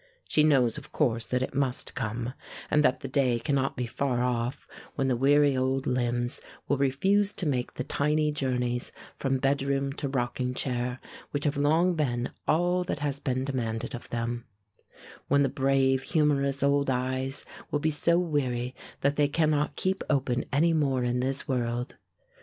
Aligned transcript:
She 0.27 0.41
knows, 0.43 0.79
of 0.79 0.91
course, 0.91 1.27
that 1.27 1.43
it 1.43 1.53
must 1.53 1.93
come, 1.93 2.33
and 2.71 2.83
that 2.83 3.01
the 3.01 3.07
day 3.07 3.37
cannot 3.37 3.77
be 3.77 3.85
far 3.85 4.23
off 4.23 4.67
when 4.95 5.07
the 5.07 5.15
weary 5.15 5.55
old 5.55 5.85
limbs 5.85 6.41
will 6.67 6.79
refuse 6.79 7.31
to 7.33 7.45
make 7.45 7.75
the 7.75 7.83
tiny 7.83 8.31
journeys 8.31 8.91
from 9.19 9.37
bedroom 9.37 9.93
to 9.93 10.07
rocking 10.09 10.55
chair, 10.55 10.99
which 11.29 11.45
have 11.45 11.55
long 11.55 11.93
been 11.93 12.31
all 12.47 12.83
that 12.83 12.97
has 12.97 13.19
been 13.19 13.45
demanded 13.45 13.93
of 13.93 14.09
them; 14.09 14.45
when 15.27 15.43
the 15.43 15.49
brave, 15.49 16.01
humorous 16.01 16.63
old 16.63 16.89
eyes 16.89 17.45
will 17.69 17.77
be 17.77 17.91
so 17.91 18.17
weary 18.17 18.73
that 19.01 19.17
they 19.17 19.27
cannot 19.27 19.75
keep 19.75 20.03
open 20.09 20.45
any 20.51 20.73
more 20.73 21.03
in 21.03 21.19
this 21.19 21.47
world. 21.47 21.97